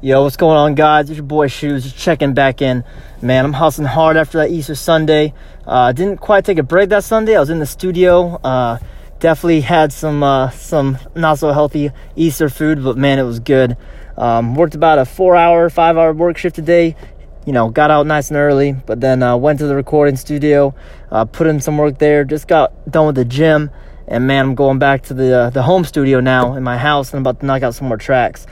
Yo, 0.00 0.22
what's 0.22 0.36
going 0.36 0.56
on, 0.56 0.74
guys? 0.74 1.08
It's 1.08 1.16
your 1.16 1.24
boy 1.24 1.46
Shoes, 1.46 1.84
just 1.84 1.96
checking 1.96 2.34
back 2.34 2.60
in. 2.60 2.84
Man, 3.22 3.44
I'm 3.44 3.54
hustling 3.54 3.86
hard 3.86 4.16
after 4.16 4.38
that 4.38 4.50
Easter 4.50 4.74
Sunday. 4.74 5.32
Uh, 5.66 5.92
didn't 5.92 6.18
quite 6.18 6.44
take 6.44 6.58
a 6.58 6.62
break 6.62 6.90
that 6.90 7.04
Sunday. 7.04 7.36
I 7.36 7.40
was 7.40 7.48
in 7.48 7.58
the 7.58 7.64
studio. 7.64 8.34
Uh, 8.44 8.78
definitely 9.20 9.62
had 9.62 9.92
some 9.92 10.22
uh, 10.22 10.50
some 10.50 10.98
not 11.14 11.38
so 11.38 11.52
healthy 11.52 11.90
Easter 12.16 12.50
food, 12.50 12.82
but 12.84 12.98
man, 12.98 13.18
it 13.18 13.22
was 13.22 13.38
good. 13.38 13.78
Um, 14.18 14.56
worked 14.56 14.74
about 14.74 14.98
a 14.98 15.06
four-hour, 15.06 15.70
five-hour 15.70 16.12
work 16.12 16.36
shift 16.36 16.56
today. 16.56 16.96
You 17.46 17.52
know, 17.52 17.70
got 17.70 17.90
out 17.90 18.06
nice 18.06 18.28
and 18.28 18.36
early, 18.36 18.72
but 18.72 19.00
then 19.00 19.22
uh, 19.22 19.36
went 19.36 19.60
to 19.60 19.66
the 19.66 19.76
recording 19.76 20.16
studio, 20.16 20.74
uh, 21.10 21.24
put 21.24 21.46
in 21.46 21.60
some 21.60 21.78
work 21.78 21.98
there. 21.98 22.24
Just 22.24 22.48
got 22.48 22.90
done 22.90 23.06
with 23.06 23.14
the 23.14 23.24
gym, 23.24 23.70
and 24.08 24.26
man, 24.26 24.46
I'm 24.46 24.54
going 24.54 24.78
back 24.78 25.04
to 25.04 25.14
the 25.14 25.38
uh, 25.38 25.50
the 25.50 25.62
home 25.62 25.84
studio 25.84 26.20
now 26.20 26.54
in 26.54 26.62
my 26.62 26.76
house, 26.76 27.10
and 27.10 27.18
I'm 27.18 27.22
about 27.22 27.40
to 27.40 27.46
knock 27.46 27.62
out 27.62 27.74
some 27.74 27.88
more 27.88 27.96
tracks 27.96 28.46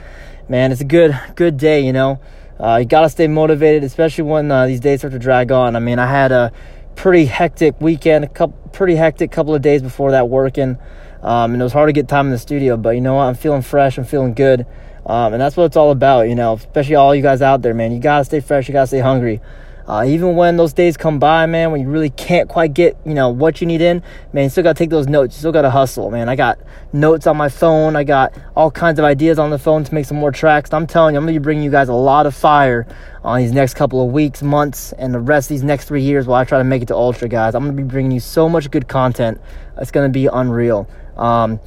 man, 0.49 0.71
it's 0.71 0.81
a 0.81 0.85
good 0.85 1.19
good 1.35 1.57
day. 1.57 1.85
You 1.85 1.93
know, 1.93 2.19
uh, 2.59 2.77
you 2.77 2.85
gotta 2.85 3.09
stay 3.09 3.27
motivated, 3.27 3.83
especially 3.83 4.25
when 4.25 4.51
uh, 4.51 4.67
these 4.67 4.79
days 4.79 4.99
start 5.01 5.13
to 5.13 5.19
drag 5.19 5.51
on. 5.51 5.75
I 5.75 5.79
mean, 5.79 5.99
I 5.99 6.07
had 6.07 6.31
a 6.31 6.51
pretty 6.95 7.25
hectic 7.25 7.79
weekend, 7.81 8.25
a 8.25 8.27
couple 8.27 8.57
pretty 8.71 8.95
hectic 8.95 9.31
couple 9.31 9.53
of 9.53 9.61
days 9.61 9.81
before 9.81 10.11
that 10.11 10.29
working, 10.29 10.77
um, 11.21 11.53
and 11.53 11.61
it 11.61 11.63
was 11.63 11.73
hard 11.73 11.89
to 11.89 11.93
get 11.93 12.07
time 12.07 12.27
in 12.27 12.31
the 12.31 12.39
studio. 12.39 12.77
But 12.77 12.91
you 12.91 13.01
know 13.01 13.15
what? 13.15 13.23
I'm 13.23 13.35
feeling 13.35 13.61
fresh. 13.61 13.97
I'm 13.97 14.05
feeling 14.05 14.33
good. 14.33 14.65
Um, 15.05 15.33
and 15.33 15.41
that's 15.41 15.57
what 15.57 15.65
it's 15.65 15.75
all 15.75 15.91
about, 15.91 16.29
you 16.29 16.35
know, 16.35 16.53
especially 16.53 16.95
all 16.95 17.13
you 17.13 17.21
guys 17.21 17.41
out 17.41 17.61
there, 17.61 17.73
man. 17.73 17.91
You 17.91 17.99
gotta 17.99 18.23
stay 18.23 18.39
fresh, 18.39 18.67
you 18.67 18.73
gotta 18.73 18.87
stay 18.87 18.99
hungry. 18.99 19.41
Uh, 19.87 20.05
even 20.07 20.35
when 20.35 20.55
those 20.55 20.71
days 20.71 20.95
come 20.95 21.19
by, 21.19 21.45
man, 21.45 21.71
when 21.71 21.81
you 21.81 21.89
really 21.89 22.09
can't 22.09 22.47
quite 22.47 22.73
get, 22.73 22.97
you 23.05 23.13
know, 23.13 23.29
what 23.29 23.59
you 23.59 23.67
need 23.67 23.81
in, 23.81 24.01
man, 24.31 24.45
you 24.45 24.49
still 24.49 24.63
gotta 24.63 24.77
take 24.77 24.89
those 24.89 25.07
notes. 25.07 25.35
You 25.35 25.39
still 25.39 25.51
gotta 25.51 25.69
hustle, 25.69 26.09
man. 26.09 26.29
I 26.29 26.35
got 26.37 26.57
notes 26.93 27.27
on 27.27 27.35
my 27.35 27.49
phone. 27.49 27.95
I 27.95 28.05
got 28.05 28.33
all 28.55 28.71
kinds 28.71 28.97
of 28.97 29.05
ideas 29.05 29.39
on 29.39 29.49
the 29.49 29.59
phone 29.59 29.83
to 29.83 29.93
make 29.93 30.05
some 30.05 30.17
more 30.17 30.31
tracks. 30.31 30.71
I'm 30.71 30.87
telling 30.87 31.15
you, 31.15 31.19
I'm 31.19 31.25
gonna 31.25 31.37
be 31.37 31.43
bringing 31.43 31.63
you 31.63 31.71
guys 31.71 31.89
a 31.89 31.93
lot 31.93 32.25
of 32.25 32.33
fire 32.33 32.87
on 33.23 33.39
these 33.39 33.51
next 33.51 33.73
couple 33.73 34.05
of 34.05 34.13
weeks, 34.13 34.41
months, 34.41 34.93
and 34.93 35.13
the 35.13 35.19
rest 35.19 35.47
of 35.47 35.55
these 35.55 35.63
next 35.63 35.85
three 35.85 36.01
years 36.01 36.27
while 36.27 36.39
I 36.39 36.45
try 36.45 36.59
to 36.59 36.63
make 36.63 36.81
it 36.81 36.87
to 36.87 36.95
Ultra, 36.95 37.27
guys. 37.27 37.53
I'm 37.53 37.63
gonna 37.63 37.73
be 37.73 37.83
bringing 37.83 38.11
you 38.11 38.21
so 38.21 38.47
much 38.47 38.71
good 38.71 38.87
content. 38.87 39.41
It's 39.77 39.91
gonna 39.91 40.09
be 40.09 40.27
unreal. 40.27 40.87
Um, 41.17 41.59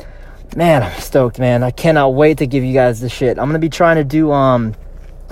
man, 0.57 0.83
I'm 0.83 1.01
stoked, 1.01 1.39
man. 1.39 1.63
I 1.63 1.71
cannot 1.71 2.15
wait 2.15 2.39
to 2.39 2.47
give 2.47 2.65
you 2.65 2.73
guys 2.73 3.01
the 3.01 3.11
shit. 3.11 3.39
I'm 3.39 3.47
gonna 3.47 3.59
be 3.59 3.69
trying 3.69 3.97
to 3.97 4.05
do 4.05 4.33
um 4.33 4.75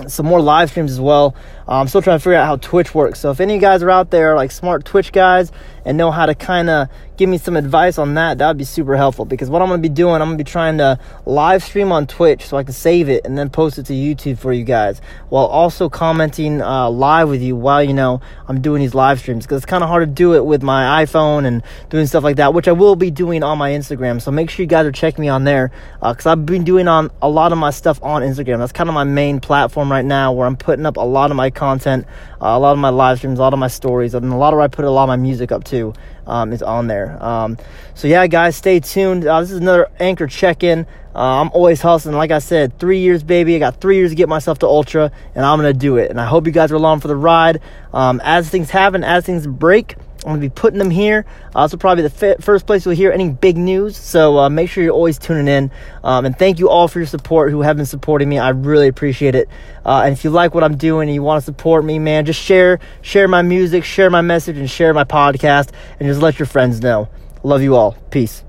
some 0.07 0.25
more 0.25 0.41
live 0.41 0.69
streams 0.69 0.91
as 0.91 0.99
well. 0.99 1.35
I'm 1.67 1.87
still 1.87 2.01
trying 2.01 2.19
to 2.19 2.23
figure 2.23 2.35
out 2.35 2.45
how 2.45 2.57
Twitch 2.57 2.93
works. 2.93 3.19
So 3.19 3.31
if 3.31 3.39
any 3.39 3.53
of 3.53 3.55
you 3.55 3.61
guys 3.61 3.81
are 3.81 3.89
out 3.89 4.11
there 4.11 4.35
like 4.35 4.51
smart 4.51 4.85
Twitch 4.85 5.11
guys 5.11 5.51
and 5.83 5.97
know 5.97 6.11
how 6.11 6.27
to 6.27 6.35
kind 6.35 6.69
of 6.69 6.89
give 7.17 7.29
me 7.29 7.37
some 7.37 7.55
advice 7.55 7.97
on 7.97 8.13
that, 8.15 8.37
that 8.37 8.47
would 8.47 8.57
be 8.57 8.65
super 8.65 8.95
helpful 8.95 9.25
because 9.25 9.49
what 9.49 9.61
I'm 9.61 9.69
going 9.69 9.81
to 9.81 9.89
be 9.89 9.93
doing, 9.93 10.15
I'm 10.15 10.27
going 10.27 10.37
to 10.37 10.43
be 10.43 10.49
trying 10.49 10.77
to 10.77 10.99
live 11.25 11.63
stream 11.63 11.91
on 11.91 12.05
Twitch 12.05 12.45
so 12.45 12.57
I 12.57 12.63
can 12.63 12.73
save 12.73 13.09
it 13.09 13.25
and 13.25 13.37
then 13.37 13.49
post 13.49 13.79
it 13.79 13.87
to 13.87 13.93
YouTube 13.93 14.37
for 14.37 14.53
you 14.53 14.63
guys 14.63 15.01
while 15.29 15.45
also 15.45 15.89
commenting 15.89 16.61
uh, 16.61 16.89
live 16.89 17.29
with 17.29 17.41
you 17.41 17.55
while, 17.55 17.83
you 17.83 17.93
know, 17.93 18.21
I'm 18.47 18.61
doing 18.61 18.81
these 18.81 18.93
live 18.93 19.19
streams 19.19 19.45
because 19.45 19.57
it's 19.57 19.65
kind 19.65 19.83
of 19.83 19.89
hard 19.89 20.07
to 20.07 20.13
do 20.13 20.35
it 20.35 20.45
with 20.45 20.61
my 20.61 21.03
iPhone 21.03 21.45
and 21.45 21.63
doing 21.89 22.05
stuff 22.05 22.23
like 22.23 22.35
that, 22.35 22.53
which 22.53 22.67
I 22.67 22.73
will 22.73 22.95
be 22.95 23.09
doing 23.09 23.41
on 23.41 23.57
my 23.57 23.71
Instagram. 23.71 24.21
So 24.21 24.29
make 24.29 24.51
sure 24.51 24.63
you 24.63 24.67
guys 24.67 24.85
are 24.85 24.91
checking 24.91 25.21
me 25.21 25.29
on 25.29 25.45
there 25.45 25.71
because 25.99 26.27
uh, 26.27 26.33
I've 26.33 26.45
been 26.45 26.63
doing 26.63 26.87
on 26.87 27.09
a 27.23 27.29
lot 27.29 27.53
of 27.53 27.57
my 27.57 27.71
stuff 27.71 27.99
on 28.03 28.21
Instagram. 28.21 28.59
That's 28.59 28.71
kind 28.71 28.89
of 28.89 28.93
my 28.93 29.03
main 29.03 29.39
platform 29.39 29.84
right 29.91 30.05
now 30.05 30.31
where 30.33 30.47
I'm 30.47 30.57
putting 30.57 30.85
up 30.85 30.97
a 30.97 31.01
lot 31.01 31.31
of 31.31 31.37
my 31.37 31.49
content, 31.49 32.05
uh, 32.41 32.47
a 32.47 32.59
lot 32.59 32.73
of 32.73 32.79
my 32.79 32.89
live 32.89 33.19
streams, 33.19 33.39
a 33.39 33.41
lot 33.41 33.53
of 33.53 33.59
my 33.59 33.67
stories, 33.67 34.13
and 34.13 34.31
a 34.31 34.35
lot 34.35 34.53
of 34.53 34.57
where 34.57 34.65
I 34.65 34.67
put 34.67 34.85
a 34.85 34.91
lot 34.91 35.03
of 35.03 35.07
my 35.07 35.15
music 35.15 35.51
up 35.51 35.63
too 35.63 35.93
um, 36.27 36.53
is 36.53 36.61
on 36.61 36.87
there. 36.87 37.21
Um, 37.23 37.57
so 37.93 38.07
yeah, 38.07 38.27
guys, 38.27 38.55
stay 38.55 38.79
tuned. 38.79 39.25
Uh, 39.25 39.41
this 39.41 39.51
is 39.51 39.57
another 39.57 39.89
anchor 39.99 40.27
check-in. 40.27 40.85
Uh, 41.15 41.41
I'm 41.41 41.49
always 41.51 41.81
hustling. 41.81 42.15
Like 42.15 42.31
I 42.31 42.39
said, 42.39 42.77
three 42.77 42.99
years, 42.99 43.23
baby. 43.23 43.55
I 43.55 43.59
got 43.59 43.79
three 43.79 43.95
years 43.95 44.11
to 44.11 44.15
get 44.15 44.27
myself 44.27 44.59
to 44.59 44.67
ultra, 44.67 45.11
and 45.33 45.45
I'm 45.45 45.57
gonna 45.57 45.73
do 45.73 45.97
it. 45.97 46.11
And 46.11 46.19
I 46.19 46.25
hope 46.25 46.45
you 46.45 46.51
guys 46.51 46.71
are 46.71 46.75
along 46.75 46.99
for 46.99 47.07
the 47.07 47.15
ride. 47.15 47.61
Um, 47.93 48.19
as 48.23 48.49
things 48.49 48.69
happen, 48.69 49.03
as 49.03 49.25
things 49.25 49.47
break. 49.47 49.95
I'm 50.25 50.31
going 50.31 50.41
to 50.41 50.49
be 50.49 50.53
putting 50.53 50.79
them 50.79 50.89
here. 50.89 51.23
Uh, 51.53 51.67
this 51.67 51.75
probably 51.75 52.07
the 52.07 52.29
f- 52.33 52.43
first 52.43 52.65
place 52.65 52.83
you'll 52.83 52.95
hear 52.95 53.11
any 53.11 53.29
big 53.29 53.57
news. 53.57 53.95
So 53.95 54.39
uh, 54.39 54.49
make 54.49 54.71
sure 54.71 54.83
you're 54.83 54.93
always 54.93 55.19
tuning 55.19 55.47
in. 55.47 55.69
Um, 56.03 56.25
and 56.25 56.37
thank 56.37 56.57
you 56.57 56.67
all 56.67 56.87
for 56.87 56.97
your 56.97 57.05
support 57.05 57.51
who 57.51 57.61
have 57.61 57.77
been 57.77 57.85
supporting 57.85 58.27
me. 58.27 58.39
I 58.39 58.49
really 58.49 58.87
appreciate 58.87 59.35
it. 59.35 59.47
Uh, 59.85 60.01
and 60.03 60.13
if 60.13 60.23
you 60.23 60.31
like 60.31 60.55
what 60.55 60.63
I'm 60.63 60.77
doing 60.77 61.09
and 61.09 61.13
you 61.13 61.21
want 61.21 61.41
to 61.41 61.45
support 61.45 61.85
me, 61.85 61.99
man, 61.99 62.25
just 62.25 62.41
share 62.41 62.79
share 63.03 63.27
my 63.27 63.43
music, 63.43 63.83
share 63.83 64.09
my 64.09 64.21
message, 64.21 64.57
and 64.57 64.69
share 64.69 64.95
my 64.95 65.03
podcast, 65.03 65.69
and 65.99 66.07
just 66.07 66.21
let 66.21 66.39
your 66.39 66.47
friends 66.47 66.81
know. 66.81 67.07
Love 67.43 67.61
you 67.61 67.75
all. 67.75 67.91
Peace. 68.09 68.44